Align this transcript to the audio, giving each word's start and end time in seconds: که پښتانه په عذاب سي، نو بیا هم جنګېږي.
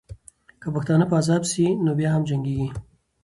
که 0.61 0.67
پښتانه 0.75 1.05
په 1.09 1.15
عذاب 1.21 1.43
سي، 1.51 1.65
نو 1.83 1.91
بیا 1.99 2.09
هم 2.13 2.23
جنګېږي. 2.29 2.67